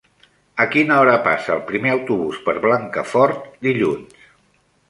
[0.63, 4.29] A quina hora passa el primer autobús per Blancafort dilluns?